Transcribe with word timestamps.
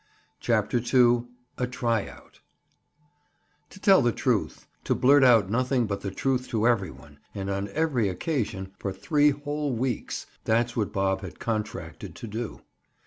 CHAPTER 0.39 0.77
II—A 0.79 1.67
TRY 1.67 2.07
OUT 2.09 2.39
To 3.69 3.79
tell 3.79 4.01
the 4.01 4.11
truth—to 4.11 4.95
blurt 4.95 5.23
out 5.23 5.51
nothing 5.51 5.85
but 5.85 6.01
the 6.01 6.09
truth 6.09 6.47
to 6.47 6.65
every 6.67 6.89
one, 6.89 7.19
and 7.35 7.51
on 7.51 7.67
every 7.69 8.09
occasion, 8.09 8.71
for 8.79 8.91
three 8.91 9.29
whole 9.29 9.73
weeks—that's 9.75 10.75
what 10.75 10.91
Bob 10.91 11.21
had 11.21 11.37
contracted 11.37 12.15
to 12.15 12.25
do. 12.25 12.61